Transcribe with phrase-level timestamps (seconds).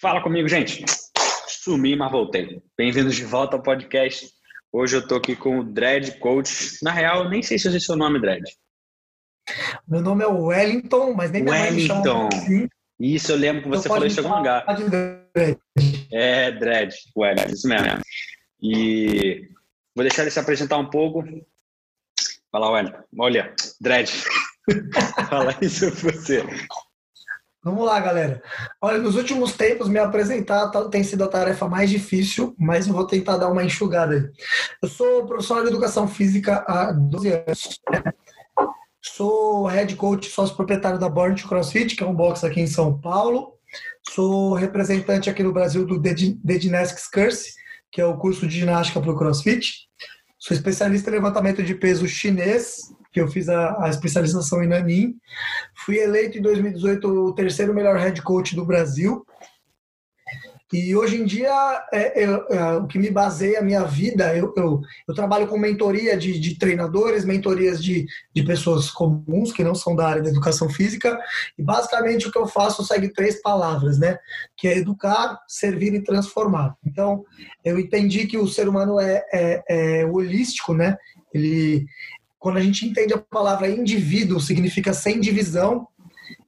[0.00, 0.84] Fala comigo, gente.
[1.48, 2.62] Sumi, mas voltei.
[2.76, 4.30] Bem-vindos de volta ao podcast.
[4.72, 6.78] Hoje eu tô aqui com o Dredd Coach.
[6.84, 8.44] Na real, nem sei se é seu nome, Dredd.
[9.88, 12.28] Meu nome é Wellington, mas nem Wellington.
[12.32, 12.68] Assim.
[13.00, 14.64] Isso, eu lembro que você então falou isso em algum lugar.
[16.12, 18.00] É, Dredd, Wellington, isso mesmo.
[18.62, 19.48] E
[19.96, 21.24] vou deixar ele se apresentar um pouco.
[22.52, 23.02] Fala, Wellington.
[23.18, 24.12] Olha, Dredd.
[25.28, 26.44] Fala isso pra você.
[27.62, 28.40] Vamos lá, galera.
[28.80, 33.06] Olha, nos últimos tempos, me apresentar tem sido a tarefa mais difícil, mas eu vou
[33.06, 34.30] tentar dar uma enxugada aí.
[34.80, 37.80] Eu sou professor de educação física há 12 anos.
[39.02, 42.66] Sou head coach sócio proprietário da Born to CrossFit, que é um box aqui em
[42.66, 43.54] São Paulo.
[44.10, 46.14] Sou representante aqui no Brasil do The
[46.58, 47.54] Gymnastics Curse,
[47.90, 49.88] que é o curso de ginástica para o CrossFit.
[50.38, 55.14] Sou especialista em levantamento de peso chinês, que eu fiz a, a especialização em Nanin.
[55.84, 59.24] Fui eleito em 2018 o terceiro melhor head coach do Brasil.
[60.70, 61.50] E hoje em dia,
[61.90, 65.56] é, é, é, o que me baseia a minha vida, eu, eu, eu trabalho com
[65.56, 70.28] mentoria de, de treinadores, mentorias de, de pessoas comuns, que não são da área da
[70.28, 71.18] educação física,
[71.58, 74.18] e basicamente o que eu faço segue três palavras, né?
[74.58, 76.76] Que é educar, servir e transformar.
[76.84, 77.24] Então,
[77.64, 79.64] eu entendi que o ser humano é, é,
[80.02, 80.98] é holístico, né?
[81.32, 81.86] Ele,
[82.38, 85.86] quando a gente entende a palavra indivíduo, significa sem divisão.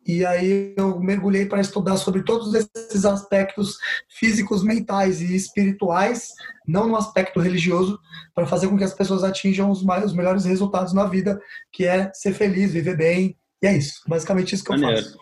[0.06, 3.76] E aí eu mergulhei para estudar sobre todos esses aspectos
[4.08, 6.32] físicos, mentais e espirituais,
[6.66, 7.98] não no aspecto religioso,
[8.34, 11.40] para fazer com que as pessoas atinjam os, mais, os melhores resultados na vida,
[11.72, 13.36] que é ser feliz, viver bem.
[13.62, 15.18] E é isso, basicamente isso que eu faço.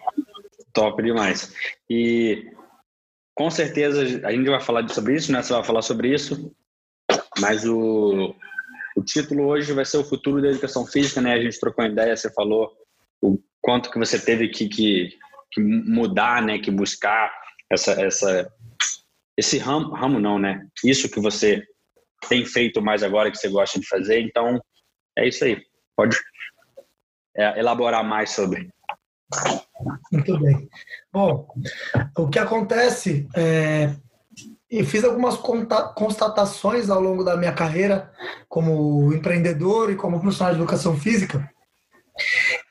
[0.73, 1.53] Top demais.
[1.91, 2.51] E
[3.35, 5.43] com certeza a gente vai falar sobre isso, né?
[5.43, 6.53] Você vai falar sobre isso,
[7.41, 8.35] mas o,
[8.99, 11.33] o título hoje vai ser o futuro da educação física, né?
[11.33, 12.73] A gente trocou ideia, você falou
[13.23, 15.17] o quanto que você teve que, que,
[15.53, 16.59] que mudar, né?
[16.59, 17.33] Que buscar
[17.71, 18.53] essa, essa,
[19.37, 20.67] esse ramo, ramo não, né?
[20.85, 21.65] Isso que você
[22.29, 24.21] tem feito mais agora, que você gosta de fazer.
[24.21, 24.61] Então,
[25.17, 25.63] é isso aí.
[25.97, 26.17] Pode
[27.37, 28.69] é, elaborar mais sobre.
[30.11, 30.69] Muito bem.
[31.13, 31.47] Bom,
[32.17, 33.95] o que acontece é,
[34.71, 35.37] e fiz algumas
[35.95, 38.13] constatações ao longo da minha carreira
[38.49, 41.51] como empreendedor e como profissional de educação física.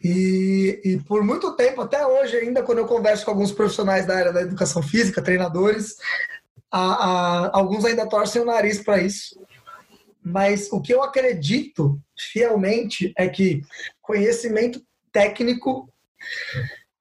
[0.03, 4.16] E, e, por muito tempo, até hoje ainda, quando eu converso com alguns profissionais da
[4.16, 5.96] área da educação física, treinadores,
[6.72, 9.40] a, a, alguns ainda torcem o nariz para isso.
[10.22, 13.62] Mas o que eu acredito fielmente é que
[14.02, 14.81] conhecimento
[15.12, 15.90] técnico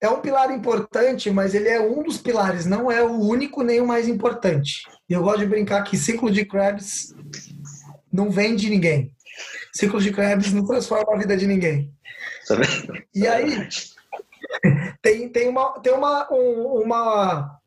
[0.00, 3.80] é um pilar importante, mas ele é um dos pilares, não é o único nem
[3.80, 4.82] o mais importante.
[5.08, 7.14] E eu gosto de brincar que ciclo de Krebs
[8.12, 9.12] não vende ninguém.
[9.72, 11.92] Ciclo de Krebs não transforma a vida de ninguém.
[13.14, 13.68] E aí
[15.02, 17.60] tem, tem uma tem uma uma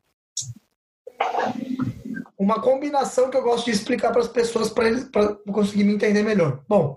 [2.38, 6.62] uma combinação que eu gosto de explicar para as pessoas para conseguir me entender melhor.
[6.66, 6.96] Bom,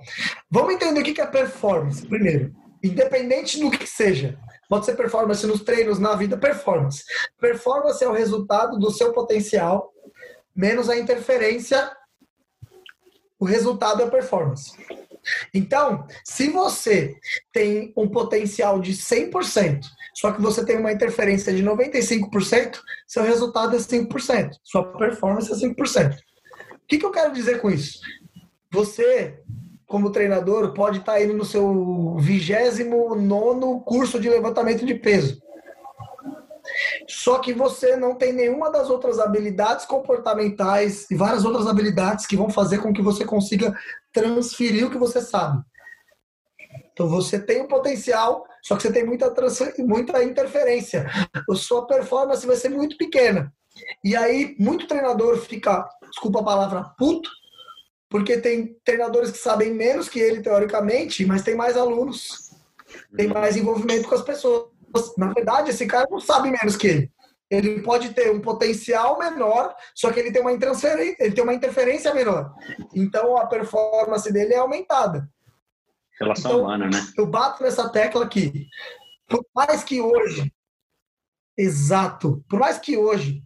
[0.50, 2.56] vamos entender o que é performance primeiro.
[2.82, 4.38] Independente do que seja,
[4.74, 7.04] Pode ser performance nos treinos, na vida, performance.
[7.40, 9.94] Performance é o resultado do seu potencial
[10.56, 11.96] menos a interferência.
[13.40, 14.72] O resultado é performance.
[15.54, 17.16] Então, se você
[17.52, 19.86] tem um potencial de 100%,
[20.16, 24.54] só que você tem uma interferência de 95%, seu resultado é 5%.
[24.64, 26.16] Sua performance é 5%.
[26.16, 28.00] O que, que eu quero dizer com isso?
[28.72, 29.40] Você
[29.94, 35.40] como treinador, pode estar indo no seu 29 curso de levantamento de peso.
[37.08, 42.36] Só que você não tem nenhuma das outras habilidades comportamentais e várias outras habilidades que
[42.36, 43.78] vão fazer com que você consiga
[44.12, 45.62] transferir o que você sabe.
[46.92, 49.32] Então você tem um potencial, só que você tem muita,
[49.78, 51.06] muita interferência.
[51.48, 53.54] A sua performance vai ser muito pequena.
[54.04, 57.30] E aí, muito treinador fica, desculpa a palavra, puto,
[58.14, 62.52] porque tem treinadores que sabem menos que ele, teoricamente, mas tem mais alunos,
[63.18, 64.68] tem mais envolvimento com as pessoas.
[65.18, 67.12] Na verdade, esse cara não sabe menos que ele.
[67.50, 72.14] Ele pode ter um potencial menor, só que ele tem uma, ele tem uma interferência
[72.14, 72.54] menor.
[72.94, 75.28] Então, a performance dele é aumentada.
[76.20, 77.08] Relação então, humana, né?
[77.18, 78.68] Eu bato nessa tecla aqui.
[79.28, 80.54] Por mais que hoje,
[81.58, 83.42] exato, por mais que hoje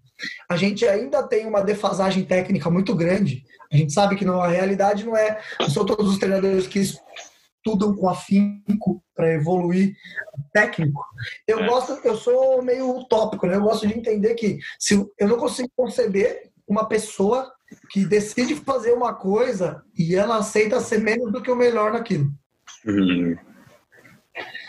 [0.50, 4.48] a gente ainda tem uma defasagem técnica muito grande, a gente sabe que não, a
[4.48, 5.42] realidade não é.
[5.60, 9.96] Não são todos os treinadores que estudam com afinco para evoluir
[10.54, 11.04] técnico.
[11.46, 11.68] Eu é.
[11.68, 13.56] gosto, eu sou meio utópico, né?
[13.56, 17.52] Eu gosto de entender que se eu não consigo conceber uma pessoa
[17.90, 22.32] que decide fazer uma coisa e ela aceita ser menos do que o melhor naquilo.
[22.86, 23.36] Hum.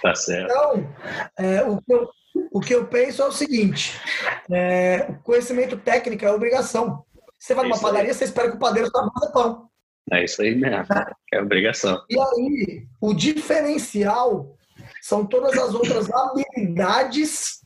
[0.02, 0.50] Tá certo.
[0.50, 0.94] Então,
[1.38, 2.08] é, o, que eu,
[2.52, 4.00] o que eu penso é o seguinte:
[4.50, 7.04] É, o conhecimento técnico é obrigação.
[7.48, 8.14] Você vai numa isso padaria, aí.
[8.14, 9.70] você espera que o padeiro saiba fazer pão.
[10.12, 10.84] É isso aí mesmo.
[11.32, 12.04] É obrigação.
[12.10, 14.54] E aí, o diferencial
[15.00, 17.62] são todas as outras habilidades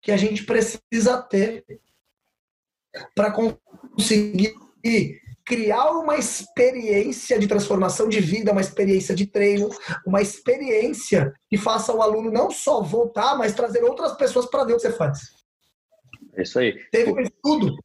[0.00, 1.64] que a gente precisa ter
[3.16, 4.54] para conseguir
[5.44, 9.68] criar uma experiência de transformação de vida, uma experiência de treino,
[10.06, 14.74] uma experiência que faça o aluno não só voltar, mas trazer outras pessoas para ver
[14.74, 15.18] o que você faz.
[16.36, 16.78] É isso aí.
[16.92, 17.76] Teve um estudo.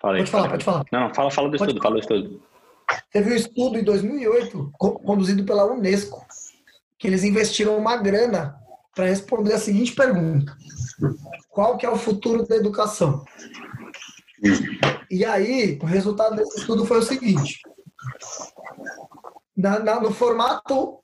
[0.00, 0.84] Falei, pode falar, pode falar.
[0.90, 2.02] Não, fala, fala do pode estudo, falar.
[2.02, 2.42] fala do estudo.
[3.12, 6.26] Teve um estudo em 2008, conduzido pela Unesco,
[6.98, 8.58] que eles investiram uma grana
[8.94, 10.56] para responder a seguinte pergunta:
[11.50, 13.24] Qual que é o futuro da educação?
[15.10, 17.60] E aí, o resultado desse estudo foi o seguinte:
[19.56, 20.98] na, na, no formato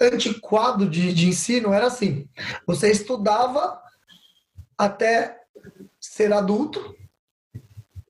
[0.00, 2.28] antiquado de, de ensino, era assim:
[2.66, 3.80] você estudava
[4.76, 5.40] até
[6.00, 6.96] ser adulto,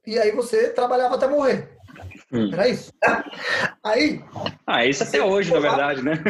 [0.06, 1.76] e aí você trabalhava até morrer.
[2.32, 2.50] Hum.
[2.52, 2.92] Era isso.
[3.84, 4.24] Aí.
[4.66, 6.24] Ah, isso até hoje, formato, na verdade, né?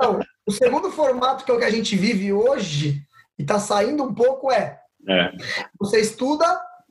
[0.00, 3.02] Não, o segundo formato, que é o que a gente vive hoje,
[3.38, 5.30] e está saindo um pouco, é, é.
[5.78, 6.44] Você estuda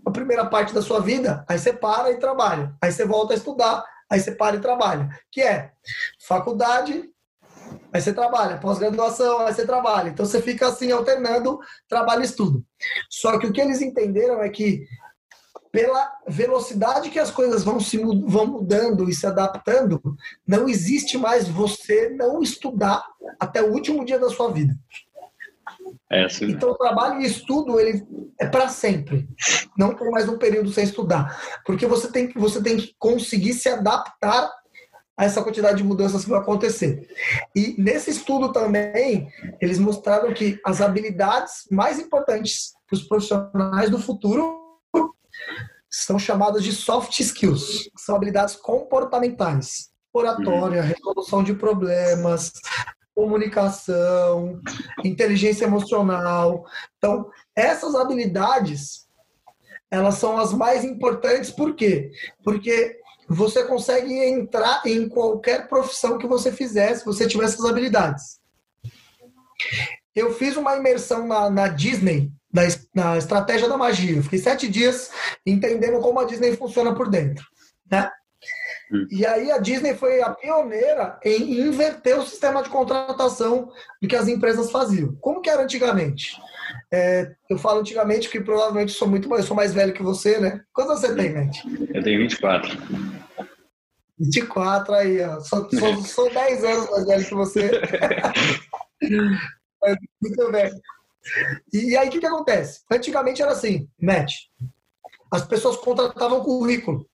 [0.06, 2.74] a primeira parte da sua vida, aí você para e trabalha.
[2.82, 5.10] Aí você volta a estudar, aí você para e trabalha.
[5.32, 5.72] Que é
[6.26, 7.10] faculdade,
[7.92, 10.10] aí você trabalha, pós-graduação, aí você trabalha.
[10.10, 12.64] Então você fica assim alternando trabalho e estudo.
[13.10, 14.86] Só que o que eles entenderam é que
[15.76, 20.02] pela velocidade que as coisas vão se vão mudando e se adaptando,
[20.48, 23.04] não existe mais você não estudar
[23.38, 24.74] até o último dia da sua vida.
[26.10, 28.08] É assim, então, o trabalho e estudo ele
[28.40, 29.28] é para sempre.
[29.78, 33.54] Não tem mais um período sem estudar, porque você tem que você tem que conseguir
[33.54, 34.50] se adaptar
[35.18, 37.06] a essa quantidade de mudanças que vai acontecer.
[37.54, 39.28] E nesse estudo também
[39.60, 44.65] eles mostraram que as habilidades mais importantes para os profissionais do futuro
[46.04, 50.88] são chamadas de soft skills, são habilidades comportamentais, oratória, uhum.
[50.88, 52.52] resolução de problemas,
[53.14, 54.60] comunicação,
[55.04, 56.66] inteligência emocional.
[56.98, 59.08] Então, essas habilidades,
[59.90, 62.12] elas são as mais importantes, por quê?
[62.44, 63.00] Porque
[63.30, 68.40] você consegue entrar em qualquer profissão que você fizer se você tiver essas habilidades.
[70.14, 72.32] Eu fiz uma imersão na, na Disney,
[72.94, 74.16] na, estratégia da magia.
[74.16, 75.12] Eu fiquei sete dias
[75.46, 77.46] entendendo como a Disney funciona por dentro.
[77.92, 78.10] Né?
[78.92, 79.08] Hum.
[79.12, 83.72] E aí a Disney foi a pioneira em inverter o sistema de contratação
[84.02, 85.16] do que as empresas faziam.
[85.20, 86.40] Como que era antigamente?
[86.92, 90.62] É, eu falo antigamente porque provavelmente sou muito mais, sou mais velho que você, né?
[90.74, 91.58] Quantos você tem, Matt?
[91.94, 92.78] Eu tenho 24.
[94.18, 95.42] 24 aí, ó.
[95.42, 97.70] Sou, sou, sou 10 anos mais velho que você.
[100.22, 100.76] muito velho.
[101.74, 102.82] E aí o que, que acontece?
[102.92, 104.34] Antigamente era assim, Matt.
[105.32, 107.08] As pessoas contratavam currículo.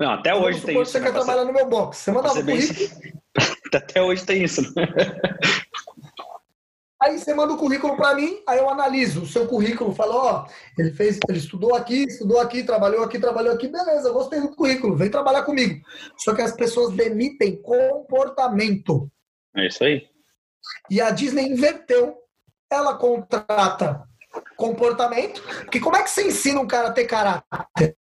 [0.00, 0.92] Não, até hoje tem isso.
[0.92, 1.06] Você né?
[1.06, 1.98] quer trabalhar no meu box.
[1.98, 2.88] Você manda um currículo.
[3.74, 4.62] até hoje tem isso.
[4.62, 4.86] Né?
[7.00, 10.48] Aí você manda o currículo para mim, aí eu analiso o seu currículo, falo, ó,
[10.76, 14.96] ele fez, ele estudou aqui, estudou aqui, trabalhou aqui, trabalhou aqui, beleza, gostei do currículo,
[14.96, 15.80] vem trabalhar comigo.
[16.16, 19.08] Só que as pessoas demitem comportamento.
[19.56, 20.08] É isso aí.
[20.90, 22.16] E a Disney inverteu.
[22.70, 24.08] Ela contrata
[24.56, 27.96] comportamento, porque como é que você ensina um cara a ter caráter?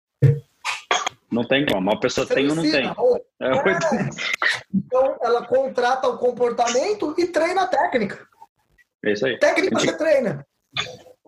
[1.32, 1.92] Não tem como.
[1.92, 2.86] A pessoa você tem ou não tem.
[2.86, 3.48] É.
[3.48, 4.10] É.
[4.74, 8.25] Então, ela contrata o comportamento e treina a técnica.
[9.03, 9.38] É isso aí.
[9.38, 10.46] Técnica você treina.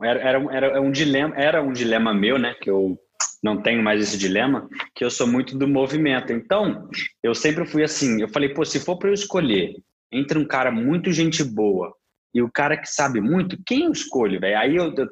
[0.02, 2.56] Era, era, era, um dilema, era um dilema meu, né?
[2.62, 2.98] Que eu
[3.44, 6.32] não tenho mais esse dilema, que eu sou muito do movimento.
[6.32, 6.90] Então,
[7.22, 8.22] eu sempre fui assim.
[8.22, 9.76] Eu falei, pô, se for para eu escolher
[10.12, 11.94] entre um cara muito gente boa
[12.34, 14.58] e o cara que sabe muito, quem eu escolho, velho?
[14.58, 15.08] Aí eu, eu,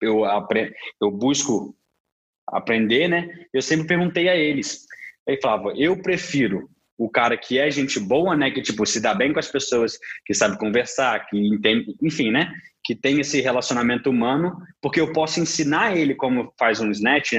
[0.00, 0.24] eu,
[1.00, 1.74] eu busco
[2.48, 3.28] aprender, né?
[3.52, 4.86] Eu sempre perguntei a eles.
[5.28, 8.50] Aí falava, eu prefiro o cara que é gente boa, né?
[8.50, 12.52] Que tipo se dá bem com as pessoas, que sabe conversar, que entende, enfim, né?
[12.84, 17.34] Que tem esse relacionamento humano, porque eu posso ensinar ele como faz um snatch,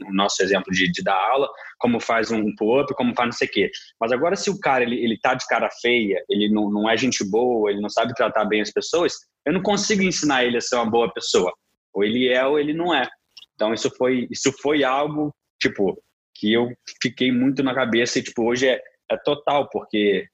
[0.00, 3.48] no nosso exemplo de, de, dar aula, como faz um pull-up, como faz não sei
[3.48, 3.70] o quê.
[4.00, 6.96] Mas agora, se o cara ele, ele tá de cara feia, ele não, não é
[6.96, 9.14] gente boa, ele não sabe tratar bem as pessoas,
[9.46, 11.52] eu não consigo ensinar ele a ser uma boa pessoa.
[11.92, 13.08] Ou ele é ou ele não é.
[13.54, 16.00] Então isso foi isso foi algo tipo
[16.34, 18.80] que eu fiquei muito na cabeça e tipo hoje é,
[19.10, 20.26] é total porque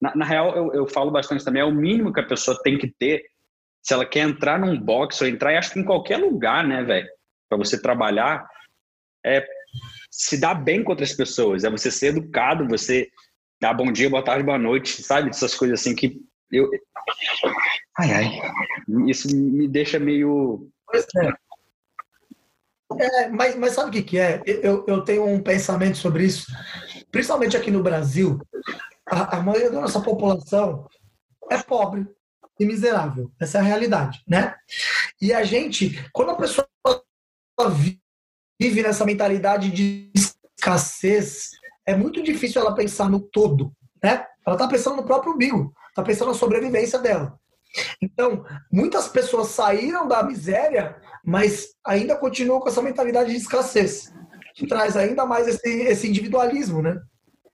[0.00, 2.78] na, na real eu, eu falo bastante também é o mínimo que a pessoa tem
[2.78, 3.24] que ter
[3.82, 7.08] se ela quer entrar num box ou entrar acho que em qualquer lugar né velho
[7.48, 8.46] para você trabalhar
[9.24, 9.46] é
[10.10, 13.08] se dar bem com outras pessoas é você ser educado você
[13.60, 16.70] dar bom dia boa tarde boa noite sabe essas coisas assim que eu
[17.98, 18.40] ai ai
[19.08, 21.32] isso me deixa meio Pois é.
[23.00, 24.42] É, mas, mas sabe o que, que é?
[24.44, 26.52] Eu, eu tenho um pensamento sobre isso,
[27.10, 28.38] principalmente aqui no Brasil.
[29.06, 30.86] A, a maioria da nossa população
[31.50, 32.06] é pobre
[32.60, 33.32] e miserável.
[33.40, 34.54] Essa é a realidade, né?
[35.18, 36.68] E a gente, quando a pessoa
[37.70, 38.01] vive
[38.70, 41.50] nessa mentalidade de escassez,
[41.86, 44.24] é muito difícil ela pensar no todo, né?
[44.46, 47.38] Ela está pensando no próprio umbigo, está pensando na sobrevivência dela.
[48.00, 54.12] Então, muitas pessoas saíram da miséria, mas ainda continuam com essa mentalidade de escassez,
[54.54, 57.00] que traz ainda mais esse, esse individualismo, né?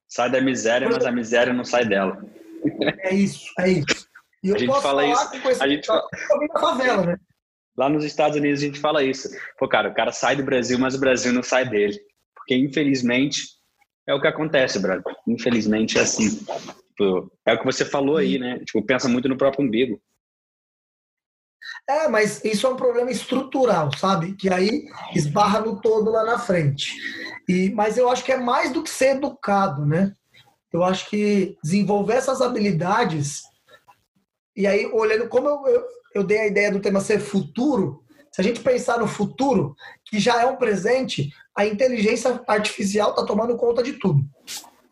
[0.09, 2.23] Sai da miséria, mas a miséria não sai dela.
[3.01, 4.09] É isso, é isso.
[4.43, 5.31] E a gente fala isso.
[5.61, 6.03] a gente fala...
[6.55, 7.17] da favela, né?
[7.79, 9.31] Lá nos Estados Unidos a gente fala isso.
[9.57, 11.97] Pô, cara, o cara sai do Brasil, mas o Brasil não sai dele.
[12.35, 13.43] Porque, infelizmente,
[14.05, 15.05] é o que acontece, brother.
[15.29, 16.29] Infelizmente é assim.
[16.39, 18.59] Tipo, é o que você falou aí, né?
[18.65, 20.03] Tipo, pensa muito no próprio umbigo.
[21.89, 24.35] É, mas isso é um problema estrutural, sabe?
[24.35, 26.93] Que aí esbarra no todo lá na frente.
[27.49, 30.13] E, mas eu acho que é mais do que ser educado, né?
[30.73, 33.43] Eu acho que desenvolver essas habilidades.
[34.57, 38.41] E aí, olhando como eu, eu, eu dei a ideia do tema ser futuro, se
[38.41, 39.75] a gente pensar no futuro,
[40.05, 44.23] que já é um presente, a inteligência artificial está tomando conta de tudo.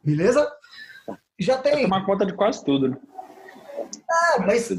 [0.03, 0.51] Beleza?
[1.39, 1.73] Já tem.
[1.73, 2.97] Vai tomar conta de quase tudo, né?
[4.35, 4.71] É, mas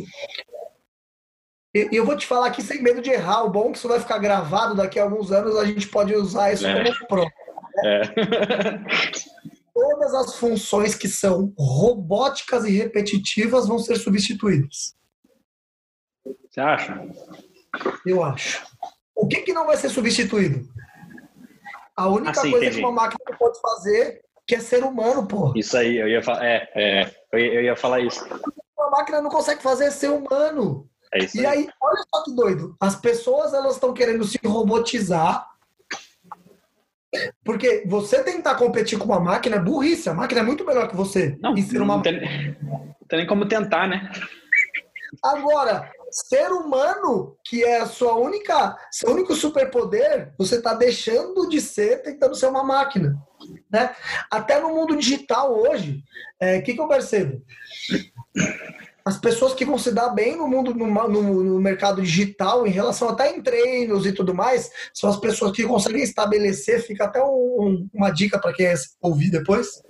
[1.74, 3.44] e eu vou te falar aqui sem medo de errar.
[3.44, 6.16] O bom é que isso vai ficar gravado daqui a alguns anos, a gente pode
[6.16, 6.92] usar isso é.
[6.92, 7.32] como prova.
[7.84, 8.02] Né?
[8.02, 8.78] É.
[9.74, 14.96] Todas as funções que são robóticas e repetitivas vão ser substituídas.
[16.58, 17.08] Você acha?
[18.04, 18.66] Eu acho.
[19.16, 20.68] O que, que não vai ser substituído?
[21.96, 22.82] A única ah, sim, coisa entendi.
[22.82, 25.54] que uma máquina pode fazer que é ser humano, pô.
[25.56, 28.26] Isso aí, eu ia, é, é, eu ia, eu ia falar isso.
[28.76, 30.90] Uma máquina não consegue fazer é ser humano.
[31.14, 31.60] É isso e aí.
[31.60, 32.76] aí, olha só que doido.
[32.80, 35.48] As pessoas elas estão querendo se robotizar.
[37.44, 40.10] Porque você tentar competir com uma máquina é burrice.
[40.10, 41.38] A máquina é muito melhor que você.
[41.40, 41.98] Não, ser uma...
[41.98, 44.12] não, tem, não tem nem como tentar, né?
[45.24, 45.90] Agora,
[46.26, 52.02] ser humano, que é a sua única, seu único superpoder, você está deixando de ser
[52.02, 53.16] tentando ser uma máquina.
[53.72, 53.96] Né?
[54.32, 56.04] Até no mundo digital hoje,
[56.42, 57.42] o é, que, que eu percebo?
[59.08, 62.72] as pessoas que vão se dar bem no mundo, no, no, no, mercado digital, em
[62.72, 67.24] relação até em treinos e tudo mais, são as pessoas que conseguem estabelecer, fica até
[67.24, 68.68] um, uma dica para quem
[69.02, 69.82] ouvir depois.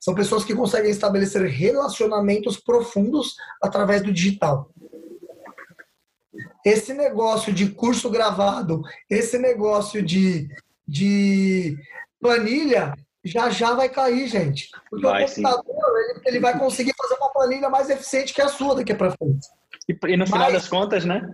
[0.00, 4.70] São pessoas que conseguem estabelecer relacionamentos profundos através do digital.
[6.64, 10.48] Esse negócio de curso gravado, esse negócio de,
[10.86, 11.76] de
[12.20, 14.68] planilha, já já vai cair, gente.
[14.88, 18.48] Porque vai, o computador ele, ele, vai conseguir fazer uma planilha mais eficiente que a
[18.48, 19.46] sua daqui para frente.
[19.88, 21.28] E, e, no final das contas, né?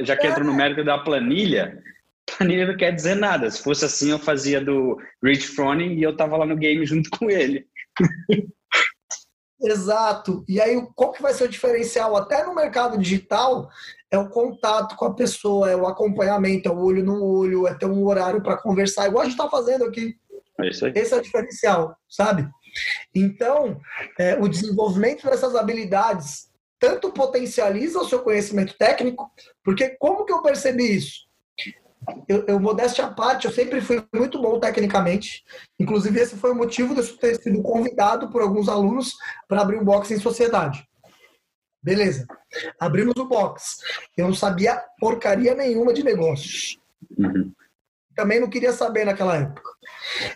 [0.00, 0.30] Já que é.
[0.30, 1.78] entra no mérito da planilha,
[2.38, 3.50] planilha não quer dizer nada.
[3.50, 7.10] Se fosse assim, eu fazia do Rich Froning e eu tava lá no game junto
[7.10, 7.66] com ele.
[9.60, 10.44] Exato.
[10.48, 12.16] E aí, qual que vai ser o diferencial?
[12.16, 13.68] Até no mercado digital,
[14.10, 17.74] é o contato com a pessoa, é o acompanhamento, é o olho no olho, é
[17.74, 20.16] ter um horário para conversar, igual a gente está fazendo aqui.
[20.60, 20.92] É isso aí.
[20.94, 22.48] Esse é o diferencial, sabe?
[23.14, 23.80] Então,
[24.18, 29.30] é, o desenvolvimento dessas habilidades tanto potencializa o seu conhecimento técnico,
[29.64, 31.26] porque como que eu percebi isso?
[32.28, 35.44] Eu, eu modéstia à parte, eu sempre fui muito bom tecnicamente.
[35.78, 39.14] Inclusive, esse foi o motivo de eu ter sido convidado por alguns alunos
[39.48, 40.86] para abrir um box em sociedade.
[41.82, 42.26] Beleza.
[42.80, 43.76] Abrimos o box.
[44.16, 46.78] Eu não sabia porcaria nenhuma de negócios.
[47.16, 47.52] Uhum.
[48.14, 49.70] Também não queria saber naquela época.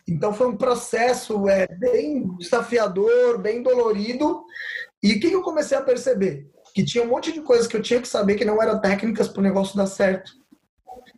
[0.06, 4.44] Então foi um processo é, bem desafiador, bem dolorido.
[5.02, 6.48] E o que eu comecei a perceber?
[6.74, 9.28] Que tinha um monte de coisas que eu tinha que saber que não eram técnicas
[9.28, 10.39] para o negócio dar certo.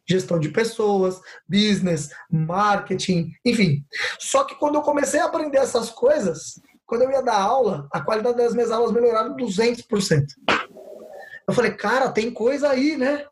[0.09, 3.85] Gestão de pessoas, business, marketing, enfim.
[4.18, 8.00] Só que quando eu comecei a aprender essas coisas, quando eu ia dar aula, a
[8.00, 10.25] qualidade das minhas aulas melhoraram 200%.
[11.49, 13.25] Eu falei, cara, tem coisa aí, né?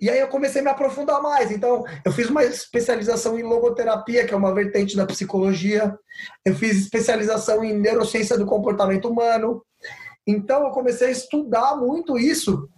[0.00, 1.50] E aí eu comecei a me aprofundar mais.
[1.50, 5.96] Então, eu fiz uma especialização em logoterapia, que é uma vertente da psicologia.
[6.44, 9.64] Eu fiz especialização em neurociência do comportamento humano.
[10.26, 12.68] Então, eu comecei a estudar muito isso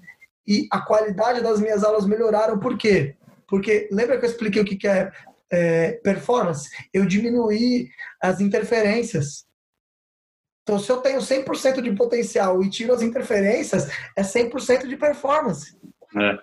[0.46, 2.58] e a qualidade das minhas aulas melhoraram.
[2.58, 3.16] Por quê?
[3.46, 5.12] Porque lembra que eu expliquei o que é,
[5.50, 6.68] é performance?
[6.92, 7.88] Eu diminuí
[8.20, 9.46] as interferências.
[10.62, 15.76] Então, se eu tenho 100% de potencial e tiro as interferências, é 100% de performance.
[16.16, 16.38] É.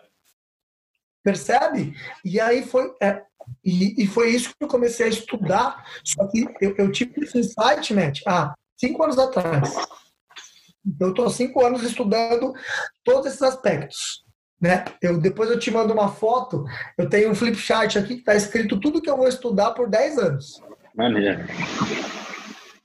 [1.24, 1.94] Percebe?
[2.24, 2.94] E aí foi.
[3.02, 3.24] É,
[3.64, 5.86] e, e, foi isso que eu comecei a estudar.
[6.04, 9.74] Só que eu, eu tive esse insight, Matt, há cinco anos atrás.
[11.00, 12.54] Eu estou cinco anos estudando
[13.04, 14.24] todos esses aspectos.
[14.62, 14.86] né?
[15.02, 16.66] Eu, depois eu te mando uma foto,
[16.98, 19.90] eu tenho um flip chart aqui que está escrito tudo que eu vou estudar por
[19.90, 20.62] 10 anos.
[20.96, 21.46] Maneiro.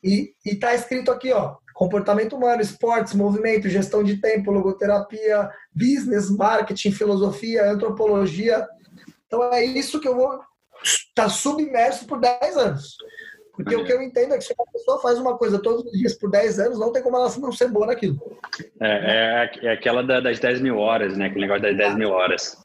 [0.03, 6.93] E está escrito aqui, ó, comportamento humano, esportes, movimento, gestão de tempo, logoterapia, business, marketing,
[6.93, 8.67] filosofia, antropologia.
[9.27, 10.41] Então é isso que eu vou
[10.83, 12.97] estar tá submerso por 10 anos.
[13.57, 15.93] Porque o que eu entendo é que se uma pessoa faz uma coisa todos os
[15.93, 18.19] dias por 10 anos, não tem como ela não ser boa naquilo.
[18.81, 21.27] É, é, é aquela das 10 mil horas, né?
[21.27, 22.59] Aquele negócio das 10 mil horas.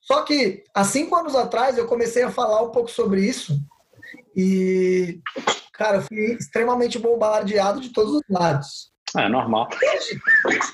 [0.00, 3.58] Só que há cinco anos atrás eu comecei a falar um pouco sobre isso
[4.36, 5.20] e,
[5.72, 8.92] cara, eu fui extremamente bombardeado de todos os lados.
[9.16, 9.68] É normal.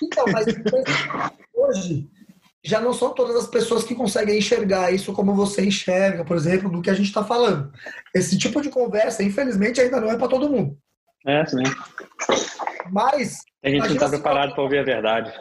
[0.02, 0.47] Então, mas
[1.54, 2.09] hoje
[2.62, 6.70] já não são todas as pessoas que conseguem enxergar isso como você enxerga, por exemplo,
[6.70, 7.72] do que a gente está falando.
[8.14, 10.76] Esse tipo de conversa, infelizmente, ainda não é para todo mundo.
[11.26, 11.62] É, sim.
[12.90, 13.38] Mas.
[13.62, 15.32] A gente não está preparado para ouvir a verdade.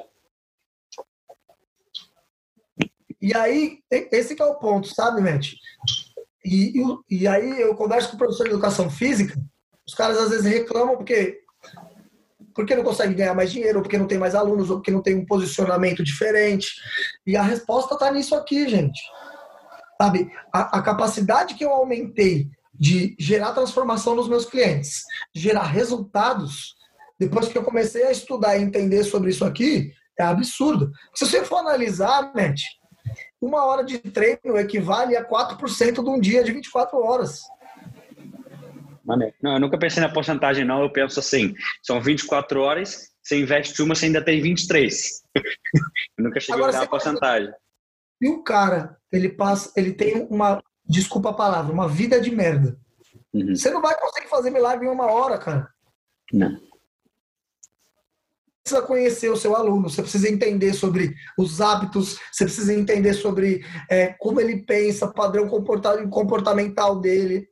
[3.21, 5.53] E aí, esse é o ponto, sabe, Matt?
[6.43, 9.35] E, e, e aí eu converso com o professor de educação física,
[9.85, 11.41] os caras às vezes reclamam porque
[12.59, 15.01] porque não consegue ganhar mais dinheiro, ou porque não tem mais alunos, ou porque não
[15.01, 16.67] tem um posicionamento diferente.
[17.25, 18.99] E a resposta está nisso aqui, gente.
[20.01, 26.75] Sabe, a, a, capacidade que eu aumentei de gerar transformação nos meus clientes, gerar resultados,
[27.17, 30.91] depois que eu comecei a estudar e entender sobre isso aqui, é absurdo.
[31.15, 32.59] Se você for analisar, Matt,
[33.41, 37.39] uma hora de treino equivale a 4% de um dia de 24 horas.
[39.41, 40.81] Não, eu nunca pensei na porcentagem, não.
[40.81, 45.21] Eu penso assim: são 24 horas, você investe uma, você ainda tem 23.
[46.17, 47.53] eu nunca cheguei Agora, a olhar a porcentagem.
[48.21, 52.77] E o cara, ele passa, ele tem uma, desculpa a palavra, uma vida de merda.
[53.33, 53.55] Uhum.
[53.55, 55.69] Você não vai conseguir fazer milagre em uma hora, cara.
[56.33, 56.51] Não.
[58.69, 63.13] Você precisa conhecer o seu aluno, você precisa entender sobre os hábitos, você precisa entender
[63.13, 67.47] sobre é, como ele pensa, padrão comportamental dele.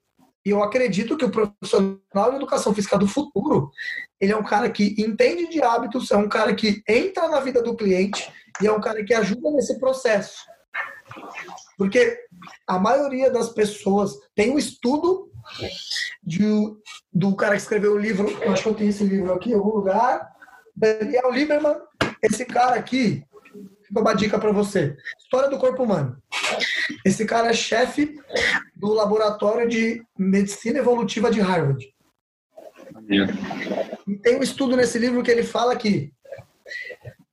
[0.47, 3.69] E eu acredito que o profissional de educação física do futuro,
[4.17, 7.61] ele é um cara que entende de hábitos, é um cara que entra na vida
[7.61, 8.31] do cliente
[8.61, 10.45] e é um cara que ajuda nesse processo.
[11.77, 12.17] Porque
[12.65, 15.29] a maioria das pessoas tem um estudo
[16.23, 16.45] de,
[17.11, 19.55] do cara que escreveu o livro, eu acho que eu tenho esse livro aqui em
[19.55, 20.31] algum lugar,
[20.73, 21.75] Daniel Lieberman,
[22.23, 23.21] esse cara aqui,
[23.91, 24.97] uma dica para você.
[25.19, 26.21] História do corpo humano.
[27.05, 28.19] Esse cara é chefe
[28.75, 31.85] do laboratório de medicina evolutiva de Harvard.
[34.07, 36.11] E tem um estudo nesse livro que ele fala que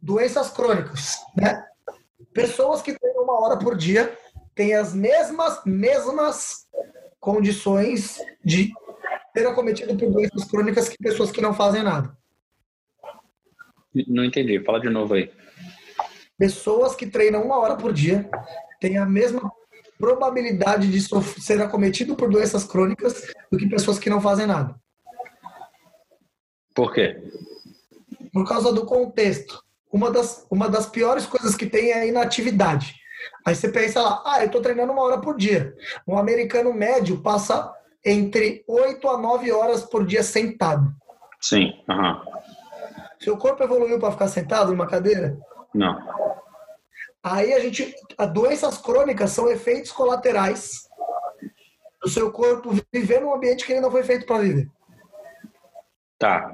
[0.00, 1.64] doenças crônicas, né?
[2.32, 4.16] Pessoas que treinam uma hora por dia
[4.54, 6.66] têm as mesmas mesmas
[7.18, 8.72] condições de
[9.36, 12.16] ser acometido por doenças crônicas que pessoas que não fazem nada.
[14.06, 14.60] Não entendi.
[14.60, 15.30] Fala de novo aí.
[16.38, 18.28] Pessoas que treinam uma hora por dia
[18.80, 19.52] têm a mesma
[19.98, 21.00] probabilidade de
[21.40, 24.74] ser acometido por doenças crônicas do que pessoas que não fazem nada.
[26.74, 27.22] Por quê?
[28.32, 29.62] Por causa do contexto.
[29.92, 32.96] Uma das, uma das piores coisas que tem é a inatividade.
[33.46, 35.72] Aí você pensa lá, ah, eu estou treinando uma hora por dia.
[36.06, 37.72] Um americano médio passa
[38.04, 40.92] entre 8 a 9 horas por dia sentado.
[41.40, 41.72] Sim.
[41.88, 42.20] Uhum.
[43.20, 45.38] Seu corpo evoluiu para ficar sentado numa cadeira?
[45.74, 45.98] Não.
[47.22, 47.94] Aí a gente.
[48.16, 50.88] As doenças crônicas são efeitos colaterais
[52.02, 54.68] do seu corpo viver num ambiente que ele não foi feito para viver.
[56.18, 56.52] Tá.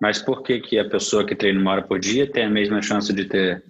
[0.00, 2.80] Mas por que, que a pessoa que treina uma hora por dia tem a mesma
[2.80, 3.62] chance de ter.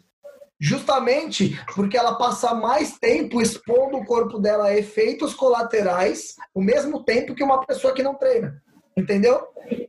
[0.61, 7.03] Justamente porque ela passa mais tempo expondo o corpo dela a efeitos colaterais, o mesmo
[7.03, 8.63] tempo que uma pessoa que não treina.
[8.97, 9.43] Entendeu?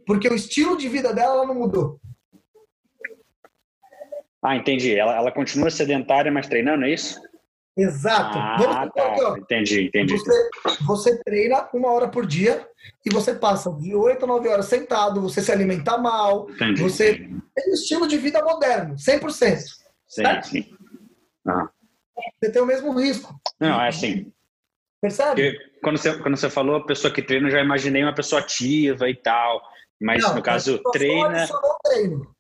[0.08, 2.00] Porque o estilo de vida dela não mudou.
[4.44, 4.96] Ah, entendi.
[4.96, 7.20] Ela, ela continua sedentária, mas treinando, é isso?
[7.78, 8.38] Exato.
[8.38, 9.06] Ah, tá.
[9.06, 10.18] Aqui, entendi, entendi.
[10.18, 10.50] Você,
[10.86, 12.68] você, treina uma hora por dia
[13.06, 17.14] e você passa de 8 a 9 horas sentado, você se alimenta mal, entendi, você
[17.14, 17.42] entendi.
[17.56, 19.32] tem um estilo de vida moderno, 100%.
[19.32, 19.66] Sim,
[20.08, 20.48] certo?
[20.48, 20.66] sim.
[21.48, 21.70] Ah.
[22.40, 23.34] Você tem o mesmo risco.
[23.60, 24.32] Não, é assim.
[25.02, 25.52] Percebe?
[25.52, 28.42] Porque quando você, quando você falou a pessoa que treina, eu já imaginei uma pessoa
[28.42, 29.62] ativa e tal.
[30.02, 31.48] Mas não, no caso, treina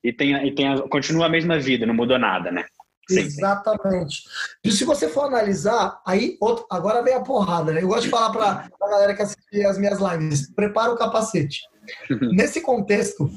[0.03, 2.65] e, tem, e tem, continua a mesma vida, não mudou nada, né?
[3.07, 3.25] Sempre.
[3.25, 4.23] Exatamente.
[4.63, 7.83] E se você for analisar, aí outro, agora vem a porrada, né?
[7.83, 11.61] Eu gosto de falar para a galera que assiste as minhas lives: prepara o capacete.
[12.33, 13.29] Nesse contexto,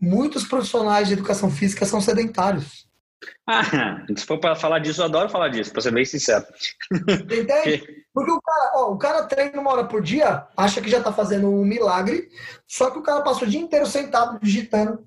[0.00, 2.85] muitos profissionais de educação física são sedentários.
[3.46, 3.62] Ah,
[4.16, 6.44] se for para falar disso, eu adoro falar disso, para ser bem sincero.
[6.92, 8.06] Entende?
[8.12, 11.12] Porque o cara, ó, o cara treina uma hora por dia, acha que já está
[11.12, 12.28] fazendo um milagre,
[12.66, 15.06] só que o cara passa o dia inteiro sentado, digitando.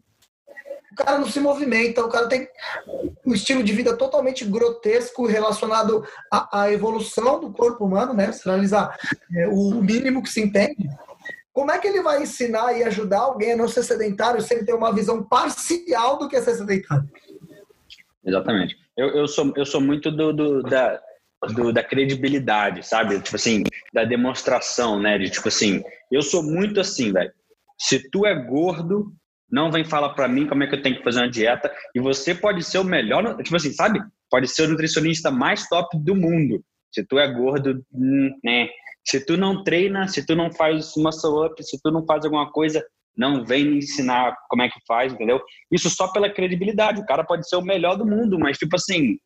[0.95, 2.47] cara não se movimenta, o cara tem
[3.25, 8.31] um estilo de vida totalmente grotesco relacionado à, à evolução do corpo humano, né?
[8.31, 8.95] Se analisar
[9.35, 10.87] é, o mínimo que se entende.
[11.51, 14.65] Como é que ele vai ensinar e ajudar alguém a não ser sedentário se ele
[14.65, 17.09] tem uma visão parcial do que é ser sedentário?
[18.25, 18.75] Exatamente.
[18.97, 20.99] Eu, eu, sou, eu sou muito do, do da,
[21.55, 23.19] do, da credibilidade, sabe?
[23.21, 25.17] Tipo assim, da demonstração, né?
[25.17, 27.31] De tipo assim, eu sou muito assim, velho.
[27.77, 29.13] Se tu é gordo,
[29.51, 31.71] não vem falar para mim como é que eu tenho que fazer uma dieta.
[31.95, 33.99] E você pode ser o melhor, tipo assim, sabe?
[34.29, 36.63] Pode ser o nutricionista mais top do mundo.
[36.91, 38.67] Se tu é gordo, hum, né?
[39.05, 42.51] Se tu não treina, se tu não faz muscle up, se tu não faz alguma
[42.51, 42.83] coisa,
[43.19, 45.41] não vem me ensinar como é que faz, entendeu?
[45.69, 47.01] Isso só pela credibilidade.
[47.01, 49.19] O cara pode ser o melhor do mundo, mas tipo assim,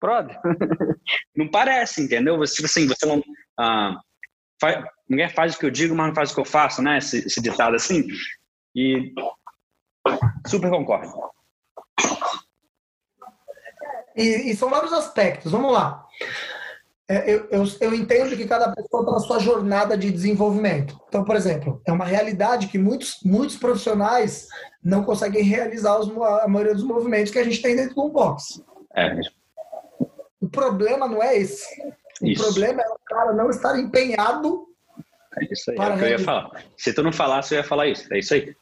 [0.00, 0.40] brother,
[1.36, 2.38] não parece, entendeu?
[2.38, 3.22] Você, tipo assim, você não.
[3.58, 4.00] Ah,
[4.58, 6.96] faz, ninguém faz o que eu digo, mas não faz o que eu faço, né?
[6.96, 8.06] Esse, esse ditado assim.
[8.74, 9.12] E
[10.46, 11.12] super concordo.
[14.16, 15.52] E, e, são vários aspectos.
[15.52, 16.06] Vamos lá.
[17.10, 20.96] É, eu, eu, eu, entendo que cada pessoa está na sua jornada de desenvolvimento.
[21.08, 24.46] Então, por exemplo, é uma realidade que muitos, muitos profissionais
[24.80, 28.62] não conseguem realizar os, a maioria dos movimentos que a gente tem dentro do box.
[28.94, 29.18] É.
[30.40, 31.66] O problema não é esse.
[32.22, 32.44] O isso.
[32.44, 34.68] problema é o cara não estar empenhado.
[35.36, 36.64] É isso aí, é o que eu ia falar.
[36.76, 38.06] Se tu não falasse, eu ia falar isso.
[38.14, 38.54] É isso aí.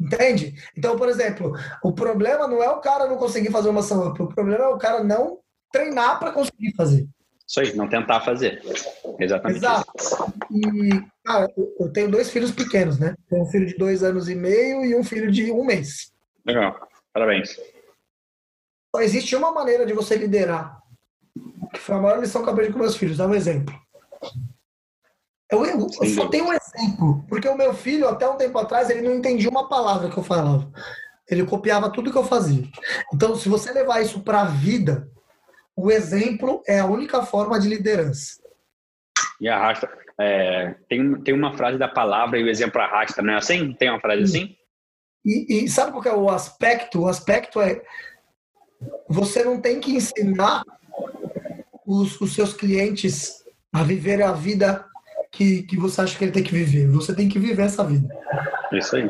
[0.00, 0.54] Entende?
[0.78, 4.28] Então, por exemplo, o problema não é o cara não conseguir fazer uma ação o
[4.28, 5.40] problema é o cara não
[5.72, 7.08] treinar para conseguir fazer.
[7.52, 8.62] Isso aí, não tentar fazer.
[9.20, 9.58] Exatamente.
[9.58, 9.92] Exato.
[10.50, 13.14] E, cara, eu tenho dois filhos pequenos, né?
[13.28, 16.10] Tenho um filho de dois anos e meio e um filho de um mês.
[16.46, 16.74] Legal,
[17.12, 17.54] parabéns.
[18.96, 20.80] Só existe uma maneira de você liderar,
[21.74, 23.78] que foi a maior lição que eu aprendi com meus filhos, dá um exemplo.
[25.50, 28.88] Eu, eu, eu só tenho um exemplo, porque o meu filho, até um tempo atrás,
[28.88, 30.72] ele não entendia uma palavra que eu falava.
[31.28, 32.66] Ele copiava tudo que eu fazia.
[33.12, 35.11] Então, se você levar isso para a vida,
[35.76, 38.40] o exemplo é a única forma de liderança.
[39.40, 39.90] E arrasta.
[40.18, 43.72] É, tem, tem uma frase da palavra e o exemplo arrasta, não é assim?
[43.72, 44.56] Tem uma frase assim?
[45.24, 47.02] E, e sabe qual é o aspecto?
[47.02, 47.82] O aspecto é
[49.08, 50.62] você não tem que ensinar
[51.86, 54.84] os, os seus clientes a viver a vida
[55.30, 56.88] que, que você acha que ele tem que viver.
[56.88, 58.08] Você tem que viver essa vida.
[58.72, 59.08] Isso aí.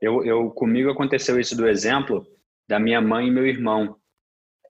[0.00, 2.26] Eu, eu comigo aconteceu isso do exemplo
[2.68, 3.96] da minha mãe e meu irmão.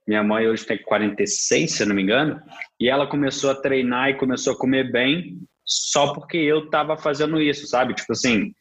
[0.06, 2.40] Minha mãe hoje tem 46, se não me engano,
[2.80, 7.40] e ela começou a treinar e começou a comer bem só porque eu estava fazendo
[7.40, 7.94] isso, sabe?
[7.94, 8.52] Tipo assim,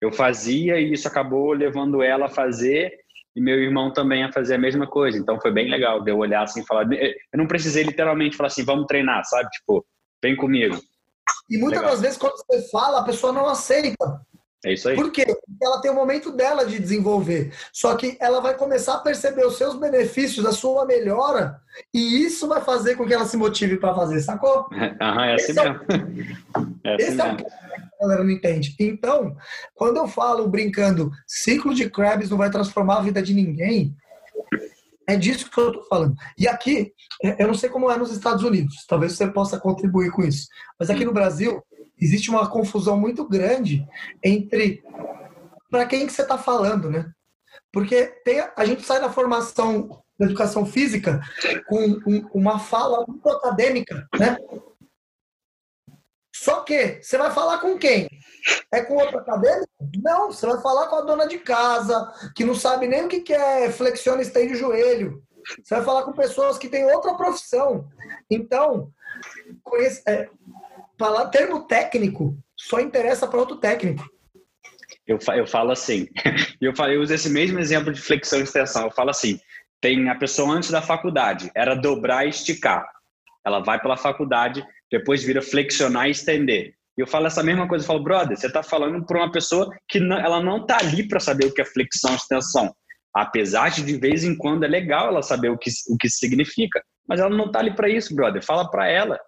[0.00, 2.92] eu fazia e isso acabou levando ela a fazer
[3.34, 5.18] e meu irmão também a fazer a mesma coisa.
[5.18, 6.90] Então foi bem legal de eu olhar assim e falar.
[6.90, 9.50] Eu não precisei literalmente falar assim, vamos treinar, sabe?
[9.50, 9.84] Tipo,
[10.22, 10.78] vem comigo.
[11.50, 11.92] E muitas Legal.
[11.92, 13.96] das vezes, quando você fala, a pessoa não aceita.
[14.66, 14.96] É isso aí.
[14.96, 15.24] Por quê?
[15.24, 17.52] Porque ela tem o momento dela de desenvolver.
[17.72, 21.60] Só que ela vai começar a perceber os seus benefícios, a sua melhora,
[21.94, 24.66] e isso vai fazer com que ela se motive para fazer, sacou?
[25.00, 25.80] Aham, é assim esse mesmo.
[26.82, 28.74] É, é esse é o que a galera não entende.
[28.80, 29.36] Então,
[29.72, 33.94] quando eu falo brincando, ciclo de Krebs não vai transformar a vida de ninguém,
[35.06, 36.16] é disso que eu estou falando.
[36.36, 40.10] E aqui, é, eu não sei como é nos Estados Unidos, talvez você possa contribuir
[40.10, 40.48] com isso,
[40.78, 41.62] mas aqui no Brasil
[42.00, 43.86] existe uma confusão muito grande
[44.22, 44.82] entre
[45.70, 47.10] para quem que você está falando, né?
[47.72, 51.20] Porque tem, a gente sai da formação da educação física
[51.68, 54.36] com um, uma fala muito acadêmica, né?
[56.34, 58.08] Só que você vai falar com quem?
[58.72, 59.68] É com outro acadêmico?
[60.02, 63.32] Não, você vai falar com a dona de casa, que não sabe nem o que
[63.32, 65.22] é flexiona e o joelho.
[65.62, 67.88] Você vai falar com pessoas que têm outra profissão.
[68.30, 68.92] Então,
[69.62, 70.28] conhece, é,
[70.98, 74.08] falar termo técnico só interessa para outro técnico.
[75.06, 76.08] Eu, eu falo assim,
[76.60, 78.84] eu, falo, eu uso esse mesmo exemplo de flexão e extensão.
[78.84, 79.38] Eu falo assim:
[79.80, 82.86] tem a pessoa antes da faculdade, era dobrar e esticar.
[83.44, 86.74] Ela vai pela faculdade, depois vira flexionar e estender.
[86.98, 89.70] E eu falo essa mesma coisa, eu falo, brother, você está falando para uma pessoa
[89.86, 92.74] que não, ela não está ali para saber o que é flexão e extensão.
[93.14, 96.82] Apesar de de vez em quando é legal ela saber o que, o que significa,
[97.06, 98.42] mas ela não está ali para isso, brother.
[98.42, 99.20] Fala para ela.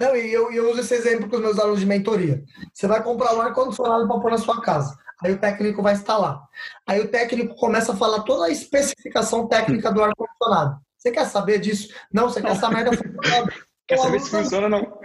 [0.00, 2.42] Não, e eu, eu uso esse exemplo com os meus alunos de mentoria.
[2.72, 4.96] Você vai comprar um ar-condicionado para pôr na sua casa.
[5.22, 6.42] Aí o técnico vai instalar.
[6.86, 10.80] Aí o técnico começa a falar toda a especificação técnica do ar-condicionado.
[10.96, 11.94] Você quer saber disso?
[12.12, 13.52] Não, você quer essa merda funcionando.
[13.86, 15.00] Quer saber se funciona ou não?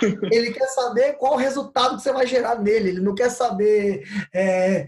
[0.30, 2.90] Ele quer saber qual o resultado que você vai gerar nele.
[2.90, 4.86] Ele não quer saber é,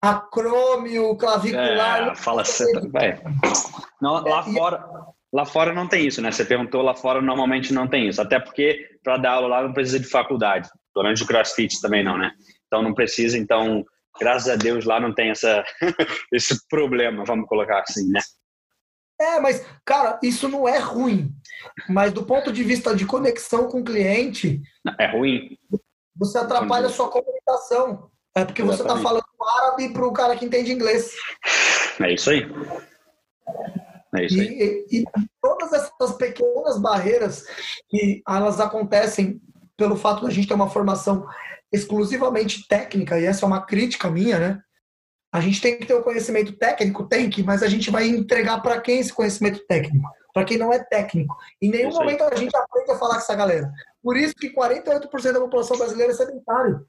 [0.00, 2.08] acrômio, clavicular.
[2.08, 2.90] É, fala certo.
[4.00, 4.86] Não, lá é, fora.
[5.32, 6.30] Lá fora não tem isso, né?
[6.30, 8.20] Você perguntou, lá fora normalmente não tem isso.
[8.20, 10.68] Até porque para dar aula lá não precisa de faculdade.
[10.94, 12.32] Durante o CrossFit também não, né?
[12.66, 13.84] Então não precisa, então
[14.18, 15.64] graças a Deus lá não tem essa,
[16.32, 18.20] esse problema, vamos colocar assim, né?
[19.20, 21.30] É, mas, cara, isso não é ruim.
[21.88, 24.60] Mas do ponto de vista de conexão com o cliente.
[24.98, 25.56] É ruim.
[26.16, 28.10] Você atrapalha a sua comunicação.
[28.34, 29.24] É porque você está falando
[29.58, 31.14] árabe para o cara que entende inglês.
[32.00, 32.46] É isso aí.
[34.14, 34.84] É isso aí.
[34.90, 35.04] E, e,
[35.42, 37.44] todas essas pequenas barreiras
[37.88, 39.40] que elas acontecem
[39.76, 41.26] pelo fato de a gente ter uma formação
[41.72, 44.60] exclusivamente técnica, e essa é uma crítica minha, né?
[45.32, 48.60] A gente tem que ter o conhecimento técnico, tem que, mas a gente vai entregar
[48.62, 50.08] para quem esse conhecimento técnico?
[50.32, 51.36] Para quem não é técnico.
[51.60, 53.70] Em nenhum momento a gente aprende a falar com essa galera.
[54.02, 56.80] Por isso que 48% da população brasileira é sedentária.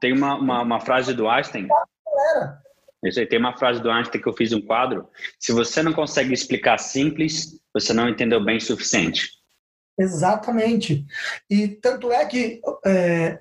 [0.00, 1.68] Tem uma, uma, uma frase do Einstein.
[3.04, 5.08] Isso aí, tem uma frase do Einstein que eu fiz um quadro.
[5.38, 9.28] Se você não consegue explicar simples, você não entendeu bem o suficiente.
[9.98, 11.04] Exatamente.
[11.50, 13.40] E tanto é que é,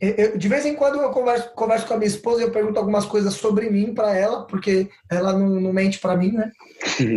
[0.00, 2.78] eu, de vez em quando eu converso, converso com a minha esposa e eu pergunto
[2.78, 6.52] algumas coisas sobre mim para ela, porque ela não, não mente para mim, né?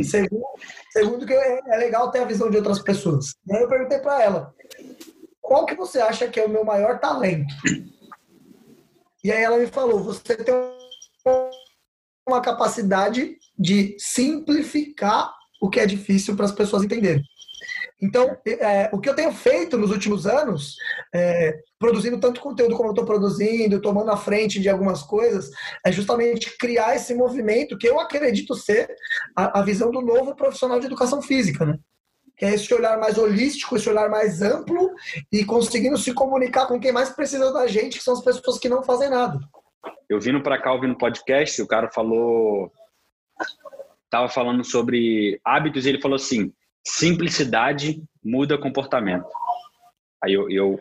[0.04, 0.44] segundo,
[0.92, 3.36] segundo que é, é, legal ter a visão de outras pessoas.
[3.48, 4.56] E aí eu perguntei para ela,
[5.40, 7.54] qual que você acha que é o meu maior talento?
[9.24, 10.56] E aí ela me falou, você tem
[12.28, 17.24] uma capacidade de simplificar o que é difícil para as pessoas entenderem.
[18.02, 20.76] Então, é, o que eu tenho feito nos últimos anos,
[21.14, 25.52] é, produzindo tanto conteúdo como eu estou produzindo, tomando a frente de algumas coisas,
[25.86, 28.90] é justamente criar esse movimento que eu acredito ser
[29.36, 31.78] a, a visão do novo profissional de educação física, né?
[32.36, 34.90] Que é esse olhar mais holístico, esse olhar mais amplo
[35.32, 38.70] e conseguindo se comunicar com quem mais precisa da gente, que são as pessoas que
[38.70, 39.40] não fazem nada.
[40.10, 42.72] Eu vindo para cá ouvindo podcast, o cara falou,
[44.10, 46.54] tava falando sobre hábitos e ele falou assim
[46.86, 49.28] simplicidade muda comportamento.
[50.24, 50.80] Aí eu, eu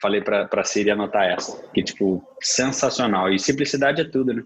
[0.00, 3.32] falei para a Siri anotar essa, que tipo, sensacional.
[3.32, 4.44] E simplicidade é tudo, né?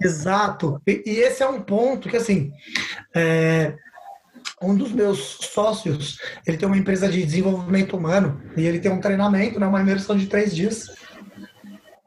[0.00, 0.80] Exato.
[0.86, 2.52] E, e esse é um ponto que, assim,
[3.14, 3.76] é,
[4.60, 9.00] um dos meus sócios, ele tem uma empresa de desenvolvimento humano e ele tem um
[9.00, 10.86] treinamento, né, uma imersão de três dias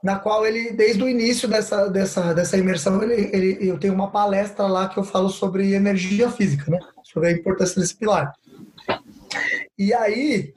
[0.06, 4.12] na qual ele, desde o início dessa, dessa, dessa imersão, ele, ele, eu tenho uma
[4.12, 6.78] palestra lá que eu falo sobre energia física, né?
[7.02, 8.32] sobre a importância desse pilar.
[9.76, 10.54] E aí,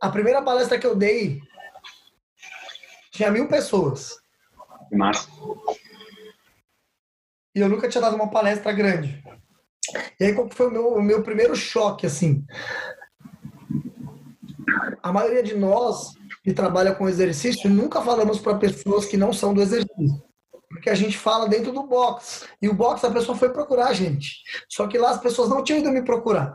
[0.00, 1.40] a primeira palestra que eu dei
[3.10, 4.18] tinha mil pessoas.
[4.92, 5.28] Massa.
[7.56, 9.20] E eu nunca tinha dado uma palestra grande.
[10.20, 12.46] E aí, qual foi o meu, o meu primeiro choque, assim?
[15.02, 16.14] A maioria de nós
[16.44, 20.22] que trabalha com exercício, nunca falamos para pessoas que não são do exercício.
[20.68, 22.46] Porque a gente fala dentro do box.
[22.60, 24.42] E o box a pessoa foi procurar a gente.
[24.68, 26.54] Só que lá as pessoas não tinham ido me procurar.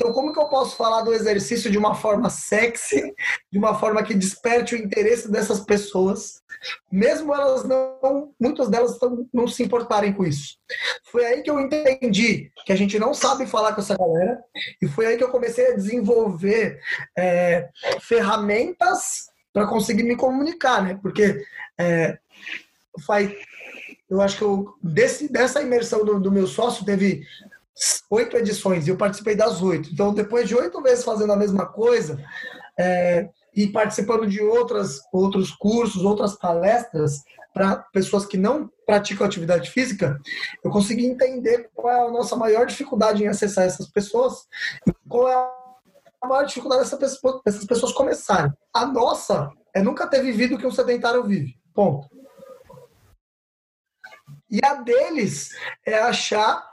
[0.00, 3.14] Então, como que eu posso falar do exercício de uma forma sexy,
[3.52, 6.40] de uma forma que desperte o interesse dessas pessoas,
[6.90, 8.98] mesmo elas não, muitas delas
[9.30, 10.56] não se importarem com isso?
[11.04, 14.42] Foi aí que eu entendi que a gente não sabe falar com essa galera,
[14.80, 16.80] e foi aí que eu comecei a desenvolver
[17.18, 17.68] é,
[18.00, 20.98] ferramentas para conseguir me comunicar, né?
[21.02, 21.44] Porque
[21.78, 22.18] é,
[23.06, 23.30] faz,
[24.08, 27.22] eu acho que eu, desse, dessa imersão do, do meu sócio teve
[28.10, 29.90] oito edições e eu participei das oito.
[29.92, 32.22] Então, depois de oito vezes fazendo a mesma coisa
[32.78, 39.70] é, e participando de outras, outros cursos, outras palestras para pessoas que não praticam atividade
[39.70, 40.20] física,
[40.62, 44.46] eu consegui entender qual é a nossa maior dificuldade em acessar essas pessoas
[45.08, 45.34] qual é
[46.22, 46.88] a maior dificuldade
[47.44, 48.52] dessas pessoas começarem.
[48.72, 51.56] A nossa é nunca ter vivido o que um sedentário vive.
[51.74, 52.08] Ponto.
[54.50, 55.50] E a deles
[55.86, 56.69] é achar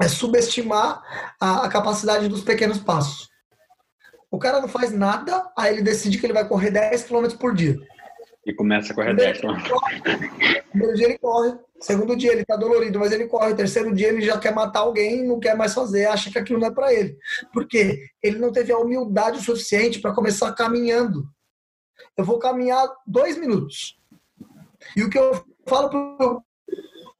[0.00, 1.02] é subestimar
[1.40, 3.28] a, a, capacidade dos pequenos passos.
[4.30, 7.54] O cara não faz nada, aí ele decide que ele vai correr 10 km por
[7.54, 7.76] dia.
[8.44, 9.56] E começa a correr 10 km.
[10.70, 14.20] Primeiro dia ele corre, segundo dia ele tá dolorido, mas ele corre, terceiro dia ele
[14.20, 17.16] já quer matar alguém, não quer mais fazer, acha que aquilo não é para ele.
[17.52, 18.04] Por quê?
[18.22, 21.26] Ele não teve a humildade suficiente para começar caminhando.
[22.16, 23.98] Eu vou caminhar dois minutos.
[24.96, 26.42] E o que eu falo pro,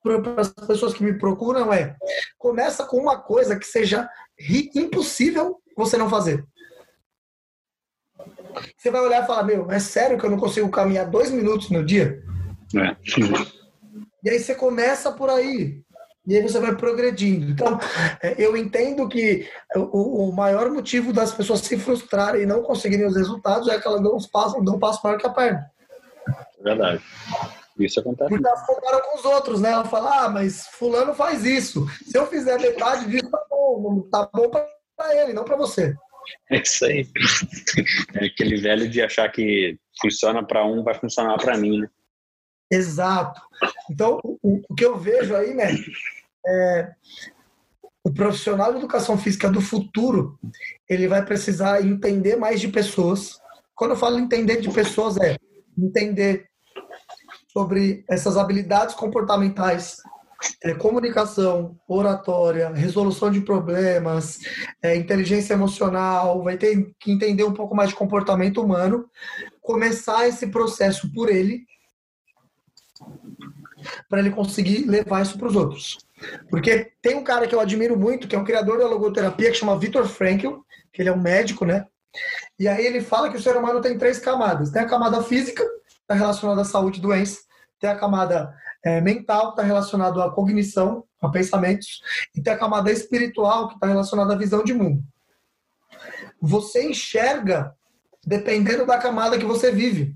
[0.02, 1.96] para as pessoas que me procuram é
[2.38, 4.08] começa com uma coisa que seja
[4.74, 6.44] impossível você não fazer.
[8.76, 11.70] Você vai olhar e falar, meu, é sério que eu não consigo caminhar dois minutos
[11.70, 12.22] no dia?
[12.76, 12.96] É.
[14.24, 15.82] E aí você começa por aí.
[16.26, 17.50] E aí você vai progredindo.
[17.50, 17.78] Então,
[18.22, 23.16] é, eu entendo que o, maior motivo das pessoas se frustrarem e não conseguirem os
[23.16, 25.70] resultados é que elas não passam, não passam maior que a perna.
[26.62, 27.02] Verdade.
[27.78, 28.30] Isso acontece.
[28.30, 29.70] Porque elas comparam com os outros, né?
[29.70, 31.86] Ela fala, ah, mas fulano faz isso.
[32.04, 34.08] Se eu fizer metade disso, tá bom.
[34.10, 35.94] Tá bom para ele, não para você.
[36.50, 37.06] É isso aí.
[38.14, 41.88] É aquele velho de achar que funciona para um, vai funcionar para mim, né?
[42.70, 43.40] Exato.
[43.90, 45.74] Então, o, o, que eu vejo aí, né,
[46.46, 46.92] é
[48.04, 50.38] o profissional de educação física do futuro,
[50.88, 53.38] ele vai precisar entender mais de pessoas.
[53.74, 55.36] Quando eu falo entender de pessoas, é
[55.76, 56.46] entender
[57.58, 59.96] sobre essas habilidades comportamentais,
[60.62, 64.38] é, comunicação, oratória, resolução de problemas,
[64.80, 69.10] é, inteligência emocional, vai ter que entender um pouco mais de comportamento humano,
[69.60, 71.64] começar esse processo por ele,
[74.08, 75.98] para ele conseguir levar isso para os outros.
[76.48, 79.56] Porque tem um cara que eu admiro muito, que é um criador da logoterapia, que
[79.56, 80.58] chama Viktor Frankl,
[80.92, 81.86] que ele é um médico, né?
[82.56, 84.70] E aí ele fala que o ser humano tem três camadas.
[84.70, 85.64] Tem a camada física,
[86.08, 87.47] está relacionada à saúde e doença.
[87.78, 92.00] Tem a camada é, mental, que está relacionada à cognição, a pensamentos.
[92.34, 95.02] E tem a camada espiritual, que está relacionada à visão de mundo.
[96.40, 97.74] Você enxerga
[98.24, 100.14] dependendo da camada que você vive.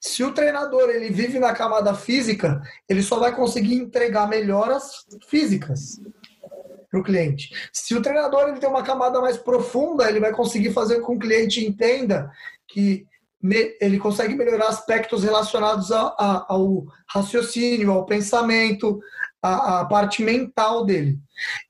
[0.00, 6.00] Se o treinador ele vive na camada física, ele só vai conseguir entregar melhoras físicas
[6.90, 7.50] para o cliente.
[7.72, 11.26] Se o treinador ele tem uma camada mais profunda, ele vai conseguir fazer com que
[11.26, 12.30] o cliente entenda
[12.66, 13.06] que
[13.42, 19.00] ele consegue melhorar aspectos relacionados a, a, ao raciocínio, ao pensamento,
[19.40, 21.18] a, parte mental dele.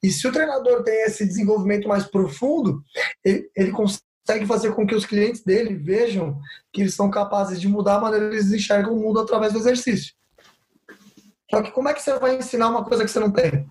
[0.02, 2.82] E se o treinador tem esse desenvolvimento mais profundo,
[3.22, 6.38] ele, ele consegue fazer com que os clientes dele vejam
[6.72, 9.58] que eles são capazes de mudar a maneira que eles enxergam o mundo através do
[9.58, 10.14] exercício.
[11.50, 13.66] Só que como é que você vai ensinar uma coisa que você não tem?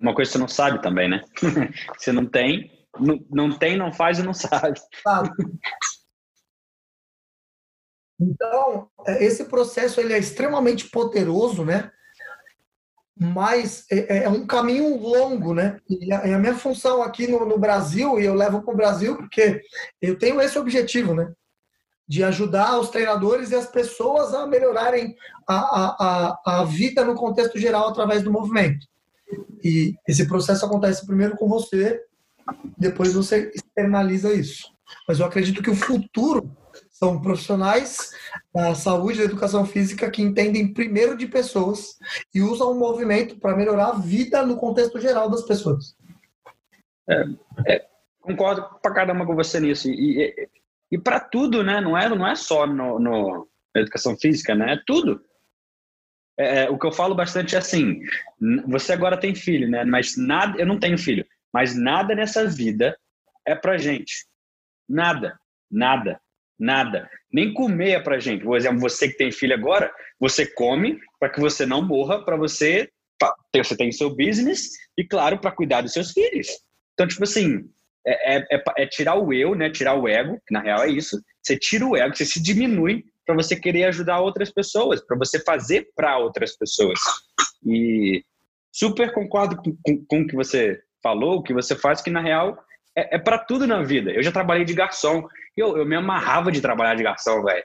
[0.00, 1.22] Uma coisa que você não sabe também, né?
[1.98, 4.80] você não tem, não, não tem, não faz e não sabe.
[5.02, 5.30] Sabe.
[8.20, 11.90] Então, é, esse processo ele é extremamente poderoso, né?
[13.16, 15.78] Mas é, é, é um caminho longo, né?
[15.88, 19.16] E a, a minha função aqui no, no Brasil, e eu levo para o Brasil
[19.16, 19.60] porque
[20.00, 21.32] eu tenho esse objetivo, né?
[22.06, 25.16] De ajudar os treinadores e as pessoas a melhorarem
[25.48, 28.86] a, a, a, a vida no contexto geral através do movimento.
[29.62, 32.02] E esse processo acontece primeiro com você,
[32.76, 34.72] depois você externaliza isso.
[35.08, 36.50] Mas eu acredito que o futuro
[36.94, 38.12] são profissionais
[38.54, 41.98] da saúde e da educação física que entendem primeiro de pessoas
[42.32, 45.96] e usam o movimento para melhorar a vida no contexto geral das pessoas.
[47.10, 47.24] É,
[47.66, 47.86] é,
[48.20, 49.90] concordo para caramba com você nisso.
[49.90, 50.48] E, e,
[50.92, 51.80] e para tudo, né?
[51.80, 54.74] Não é, não é só no, no, na educação física, né?
[54.74, 55.20] É tudo.
[56.38, 58.02] É, é, o que eu falo bastante é assim:
[58.68, 59.84] você agora tem filho, né?
[59.84, 62.96] Mas nada, eu não tenho filho, mas nada nessa vida
[63.44, 64.26] é pra gente.
[64.88, 65.36] Nada,
[65.68, 66.20] nada.
[66.58, 67.08] Nada.
[67.32, 68.44] Nem comer é pra gente.
[68.44, 72.36] Por exemplo, você que tem filho agora, você come para que você não morra, para
[72.36, 72.88] você
[73.56, 76.48] você tem seu business e, claro, para cuidar dos seus filhos.
[76.92, 77.64] Então, tipo assim,
[78.06, 79.70] é, é, é, é, tirar o eu, né?
[79.70, 81.20] Tirar o ego, que na real é isso.
[81.42, 85.40] Você tira o ego, você se diminui para você querer ajudar outras pessoas, para você
[85.40, 86.98] fazer para outras pessoas.
[87.64, 88.22] E
[88.70, 92.20] super concordo com, com, com o que você falou, o que você faz, que na
[92.20, 92.58] real
[92.96, 94.10] é, é para tudo na vida.
[94.10, 95.26] Eu já trabalhei de garçom.
[95.56, 97.64] Eu, eu me amarrava de trabalhar de garçom, velho.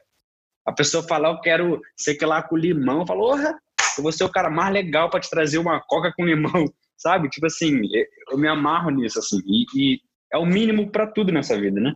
[0.66, 3.06] A pessoa falar, eu quero ser que lá com limão.
[3.06, 6.66] Falou, eu vou ser o cara mais legal para te trazer uma coca com limão,
[6.98, 7.30] sabe?
[7.30, 7.82] Tipo assim,
[8.30, 9.40] eu me amarro nisso, assim.
[9.46, 11.94] E, e é o mínimo para tudo nessa vida, né?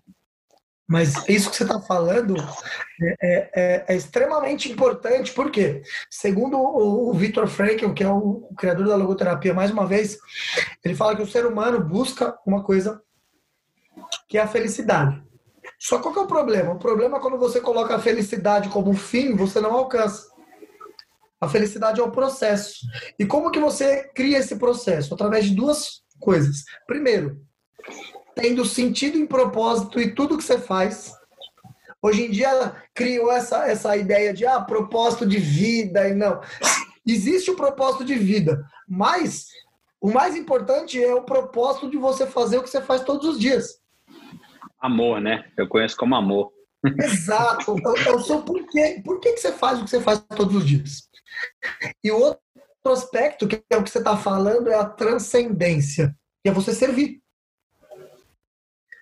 [0.88, 2.36] Mas isso que você está falando
[3.02, 8.48] é, é, é, é, extremamente importante, porque, segundo o, o Victor Frankl, que é o,
[8.50, 10.18] o criador da logoterapia, mais uma vez,
[10.84, 13.02] ele fala que o ser humano busca uma coisa
[14.28, 15.24] que é a felicidade.
[15.84, 16.72] Só qual que é o problema?
[16.72, 20.30] O problema é quando você coloca a felicidade como fim, você não alcança.
[21.42, 22.88] A felicidade é o processo.
[23.20, 25.14] E como que você cria esse processo?
[25.14, 26.64] Através de duas coisas.
[26.88, 27.38] Primeiro,
[28.34, 31.12] tendo sentido em propósito e tudo que você faz.
[32.02, 36.40] Hoje em dia criou essa, essa ideia de ah, propósito de vida e não.
[37.06, 39.48] Existe o propósito de vida, mas
[40.00, 43.38] o mais importante é o propósito de você fazer o que você faz todos os
[43.38, 43.83] dias.
[44.84, 45.46] Amor, né?
[45.58, 46.52] Eu conheço como amor.
[47.00, 47.78] Exato.
[48.06, 49.02] É o seu porquê.
[49.06, 51.10] Por que, que você faz o que você faz todos os dias?
[52.04, 52.42] E o outro
[52.88, 56.14] aspecto, que é o que você está falando, é a transcendência.
[56.44, 57.22] Que é você servir.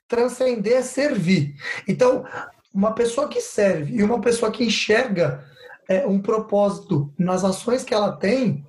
[0.07, 1.55] Transcender é servir.
[1.87, 2.25] Então,
[2.71, 5.43] uma pessoa que serve e uma pessoa que enxerga
[5.89, 8.63] é, um propósito nas ações que ela tem,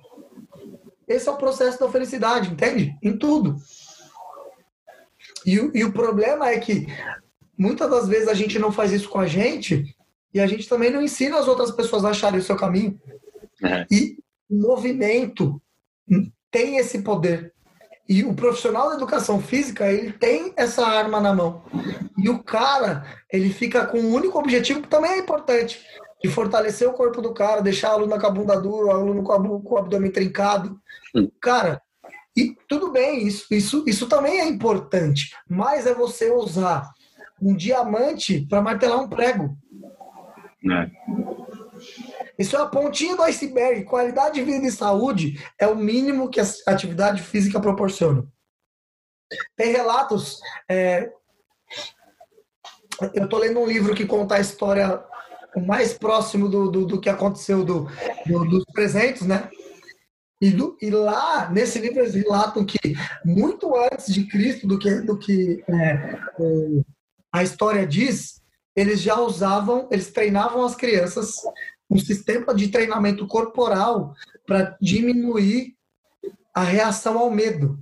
[1.07, 2.97] esse é o processo da felicidade, entende?
[3.03, 3.55] Em tudo.
[5.45, 6.87] E, e o problema é que
[7.57, 9.95] muitas das vezes a gente não faz isso com a gente
[10.33, 12.99] e a gente também não ensina as outras pessoas a acharem o seu caminho.
[13.63, 13.85] É.
[13.91, 14.17] E
[14.49, 15.61] o movimento
[16.51, 17.53] tem esse poder.
[18.07, 21.63] E o profissional da educação física, ele tem essa arma na mão.
[22.17, 25.79] E o cara, ele fica com um único objetivo que também é importante,
[26.21, 29.23] de fortalecer o corpo do cara, deixar o aluno com a bunda dura, o aluno
[29.23, 30.77] com o abdômen trincado.
[31.15, 31.29] Hum.
[31.39, 31.81] Cara,
[32.35, 36.91] e tudo bem, isso, isso, isso também é importante, mas é você usar
[37.41, 39.55] um diamante para martelar um prego.
[40.71, 40.89] É.
[42.39, 43.83] Isso é a pontinha do iceberg.
[43.83, 48.25] Qualidade de vida e saúde é o mínimo que a atividade física proporciona.
[49.55, 50.39] Tem relatos.
[50.69, 51.11] É...
[53.13, 55.03] Eu estou lendo um livro que conta a história
[55.55, 57.87] o mais próximo do, do, do que aconteceu do,
[58.25, 59.49] do, dos presentes, né?
[60.43, 62.77] E, do, e, lá, nesse livro, eles relatam que
[63.23, 66.19] muito antes de Cristo, do que, do que é,
[67.31, 68.41] a história diz,
[68.75, 71.35] eles já usavam, eles treinavam as crianças
[71.89, 74.13] um sistema de treinamento corporal
[74.45, 75.77] para diminuir
[76.53, 77.81] a reação ao medo.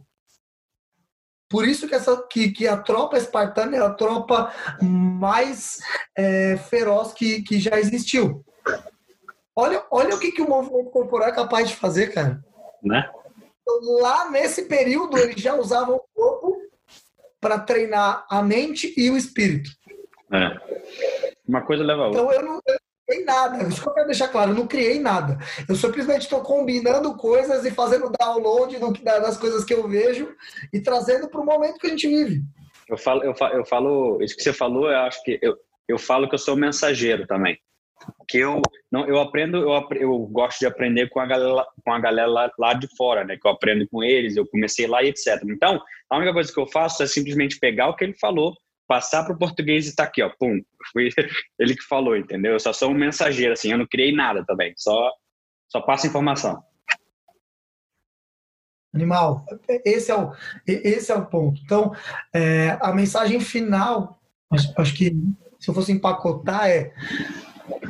[1.49, 5.79] Por isso que, essa, que, que a tropa espartana é a tropa mais
[6.15, 8.45] é, feroz que, que já existiu.
[9.55, 12.50] Olha, olha o que, que o movimento corporal é capaz de fazer, cara.
[12.83, 13.09] Né?
[14.01, 16.57] Lá nesse período, eles já usavam o corpo
[17.39, 19.69] para treinar a mente e o espírito.
[20.31, 20.57] É.
[21.47, 22.21] Uma coisa leva a outra.
[22.21, 22.61] Então eu não,
[23.11, 23.67] criei nada.
[23.67, 25.37] Isso que eu quero deixar claro, eu não criei nada.
[25.67, 30.33] Eu simplesmente estou combinando coisas e fazendo download do, das coisas que eu vejo
[30.71, 32.41] e trazendo para o momento que a gente vive.
[32.87, 35.57] Eu falo, eu falo, eu falo, isso que você falou, eu acho que eu,
[35.87, 37.57] eu falo que eu sou mensageiro também.
[38.27, 38.61] Que eu
[38.91, 42.51] não, eu aprendo, eu, eu gosto de aprender com a galera, com a galera lá,
[42.59, 43.37] lá de fora, né?
[43.37, 45.41] Que eu aprendo com eles, eu comecei lá e etc.
[45.45, 48.53] Então, a única coisa que eu faço é simplesmente pegar o que ele falou
[48.91, 50.61] passar para o português e tá aqui, ó, pum.
[50.91, 51.07] Foi
[51.57, 52.51] ele que falou, entendeu?
[52.51, 55.13] Eu só sou um mensageiro, assim, eu não criei nada também, só,
[55.69, 56.61] só passo informação.
[58.93, 59.45] Animal,
[59.85, 60.33] esse é o,
[60.67, 61.61] esse é o ponto.
[61.63, 61.95] Então,
[62.33, 64.19] é, a mensagem final,
[64.51, 65.15] acho, acho que
[65.57, 66.93] se eu fosse empacotar, é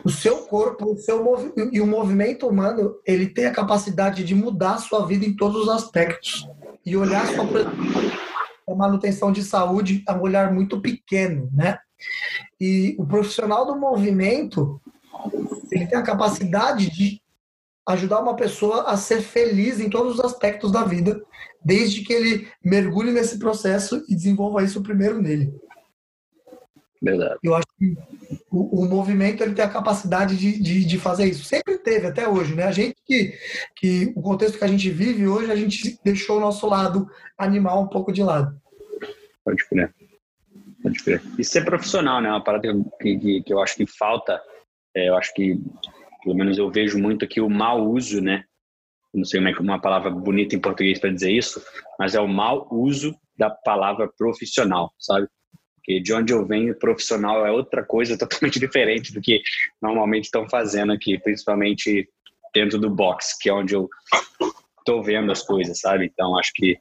[0.04, 1.24] o seu corpo o seu
[1.72, 5.64] e o movimento humano, ele tem a capacidade de mudar a sua vida em todos
[5.64, 6.48] os aspectos
[6.86, 7.46] e olhar sua
[8.68, 11.78] a manutenção de saúde é um olhar muito pequeno, né?
[12.60, 14.82] E o profissional do movimento,
[15.72, 17.22] ele tem a capacidade de
[17.88, 21.22] ajudar uma pessoa a ser feliz em todos os aspectos da vida,
[21.64, 25.54] desde que ele mergulhe nesse processo e desenvolva isso primeiro nele.
[27.02, 27.40] Verdade.
[27.42, 27.98] Eu acho que
[28.52, 31.44] o, o, movimento ele tem a capacidade de, de, de, fazer isso.
[31.44, 32.66] Sempre teve, até hoje, né?
[32.66, 33.34] A gente que,
[33.76, 37.82] que o contexto que a gente vive hoje, a gente deixou o nosso lado animal
[37.82, 38.56] um pouco de lado.
[39.44, 39.92] Pode crer.
[40.84, 41.24] Pode crer.
[41.40, 42.30] E ser profissional, né?
[42.30, 42.72] Uma parada
[43.02, 44.40] que, que, que eu acho que falta,
[44.96, 45.60] é, eu acho que,
[46.24, 48.44] pelo menos eu vejo muito aqui o mau uso, né?
[49.12, 51.62] Não sei é uma palavra bonita em português para dizer isso,
[51.98, 55.28] mas é o mau uso da palavra profissional, sabe?
[55.82, 59.42] Porque de onde eu venho, profissional é outra coisa totalmente diferente do que
[59.82, 62.08] normalmente estão fazendo aqui, principalmente
[62.54, 63.90] dentro do box, que é onde eu
[64.80, 66.06] estou vendo as coisas, sabe?
[66.06, 66.78] Então acho que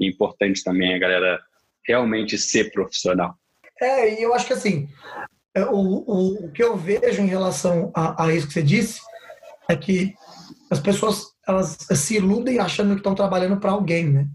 [0.00, 1.40] é importante também a galera
[1.86, 3.34] realmente ser profissional.
[3.80, 4.88] É, e eu acho que assim,
[5.54, 9.00] é, o, o, o que eu vejo em relação a, a isso que você disse
[9.68, 10.14] é que
[10.70, 14.28] as pessoas elas se iludem achando que estão trabalhando para alguém, né?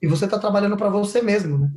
[0.00, 1.70] E você está trabalhando para você mesmo, né?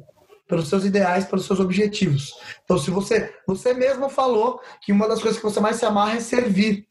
[0.47, 2.33] Pelos seus ideais, pelos seus objetivos.
[2.63, 6.17] Então, se você, você mesmo falou que uma das coisas que você mais se amarra
[6.17, 6.87] é servir.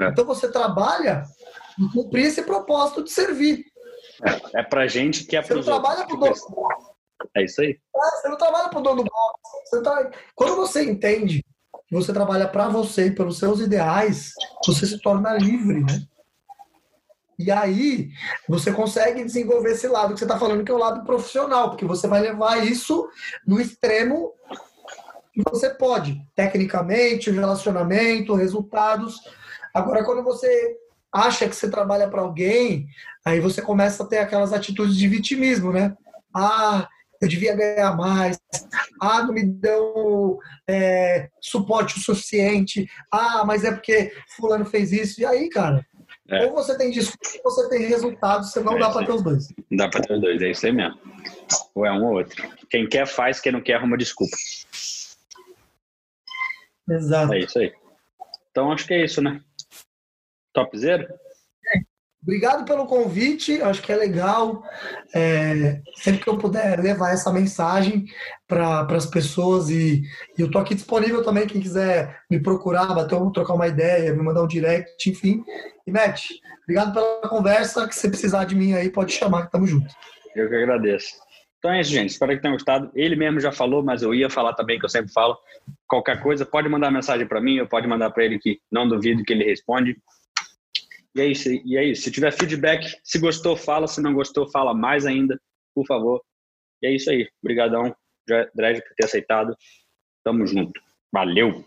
[0.00, 0.08] É.
[0.08, 1.24] Então, você trabalha
[1.78, 3.64] em cumprir esse propósito de servir.
[4.54, 6.34] É, é pra gente que é Você não trabalha pro dono.
[7.36, 7.70] É isso aí.
[7.70, 9.10] É, você não trabalha pro dono do.
[9.64, 10.10] Você tá...
[10.34, 11.44] Quando você entende
[11.88, 14.32] que você trabalha para você e pelos seus ideais,
[14.66, 16.06] você se torna livre, né?
[17.38, 18.10] E aí
[18.48, 21.84] você consegue desenvolver esse lado que você está falando, que é o lado profissional, porque
[21.84, 23.08] você vai levar isso
[23.46, 24.32] no extremo
[25.32, 29.20] que você pode, tecnicamente, relacionamento, resultados.
[29.72, 30.76] Agora, quando você
[31.12, 32.88] acha que você trabalha para alguém,
[33.24, 35.96] aí você começa a ter aquelas atitudes de vitimismo, né?
[36.34, 36.88] Ah,
[37.20, 38.38] eu devia ganhar mais.
[39.00, 42.88] Ah, não me dão é, suporte o suficiente.
[43.10, 45.20] Ah, mas é porque fulano fez isso.
[45.20, 45.84] E aí, cara,
[46.28, 46.44] é.
[46.44, 49.22] Ou você tem discurso ou você tem resultado, você não é dá para ter os
[49.22, 49.48] dois.
[49.72, 50.98] Dá para ter os dois, é isso aí mesmo.
[51.74, 52.46] Ou é um ou outro.
[52.68, 54.36] Quem quer faz, quem não quer arruma desculpa.
[56.88, 57.32] Exato.
[57.32, 57.72] É isso aí.
[58.50, 59.42] Então acho que é isso, né?
[60.52, 61.08] Top zero?
[62.20, 64.62] Obrigado pelo convite, acho que é legal.
[65.14, 68.06] É, sempre que eu puder levar essa mensagem
[68.46, 70.02] para as pessoas e,
[70.36, 74.22] e eu estou aqui disponível também, quem quiser me procurar, bater, trocar uma ideia, me
[74.22, 75.44] mandar um direct, enfim.
[75.86, 76.26] E Matt,
[76.64, 79.94] obrigado pela conversa, que se precisar de mim aí, pode chamar que tamo junto.
[80.34, 81.28] Eu que agradeço.
[81.58, 82.10] Então é isso, gente.
[82.10, 82.90] Espero que tenham gostado.
[82.94, 85.36] Ele mesmo já falou, mas eu ia falar também, que eu sempre falo.
[85.88, 89.24] Qualquer coisa, pode mandar mensagem para mim, ou pode mandar para ele que não duvido
[89.24, 89.96] que ele responde.
[91.18, 91.48] E é isso.
[91.50, 92.02] E é isso.
[92.02, 93.88] Se tiver feedback, se gostou, fala.
[93.88, 95.40] Se não gostou, fala mais ainda,
[95.74, 96.22] por favor.
[96.80, 97.28] E é isso aí.
[97.42, 97.94] Obrigadão,
[98.26, 99.56] Dredd, por ter aceitado.
[100.24, 100.80] Tamo junto.
[101.12, 101.64] Valeu!